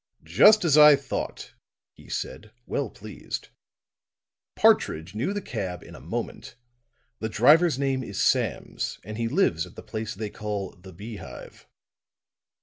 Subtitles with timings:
[0.25, 1.53] "Just as I thought,"
[1.93, 3.49] he said, well pleased.
[4.55, 6.55] "Partridge knew the cab in a moment.
[7.19, 11.67] The driver's name is Sams, and he lives at the place they call the Beehive."